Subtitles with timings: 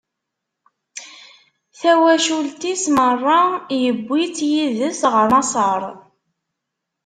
[1.79, 3.41] Tawacult-is meṛṛa,
[3.85, 5.81] iwwi-tt yid-s ɣer Maṣer.